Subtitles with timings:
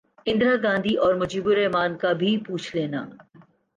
[0.25, 3.01] اندرا گاندھی اور مجیب الر حمن کا بھی پوچھ لینا